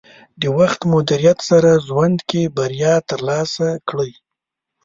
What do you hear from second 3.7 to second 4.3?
کړئ.